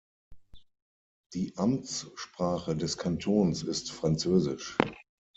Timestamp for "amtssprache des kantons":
1.57-3.61